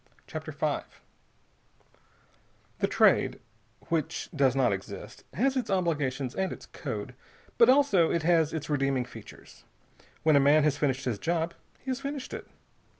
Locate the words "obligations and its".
5.69-6.65